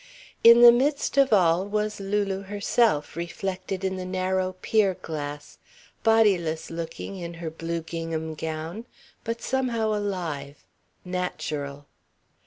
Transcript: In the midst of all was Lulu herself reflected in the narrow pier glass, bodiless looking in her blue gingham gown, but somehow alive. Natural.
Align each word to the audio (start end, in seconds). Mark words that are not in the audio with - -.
In 0.43 0.61
the 0.61 0.71
midst 0.71 1.15
of 1.15 1.31
all 1.31 1.63
was 1.63 1.99
Lulu 1.99 2.41
herself 2.41 3.15
reflected 3.15 3.83
in 3.83 3.97
the 3.97 4.03
narrow 4.03 4.53
pier 4.63 4.95
glass, 4.99 5.59
bodiless 6.01 6.71
looking 6.71 7.17
in 7.17 7.35
her 7.35 7.51
blue 7.51 7.81
gingham 7.81 8.33
gown, 8.33 8.87
but 9.23 9.43
somehow 9.43 9.93
alive. 9.93 10.65
Natural. 11.05 11.85